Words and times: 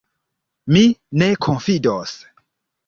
Mi 0.77 0.81
ne 1.23 1.29
konfidos. 1.49 2.19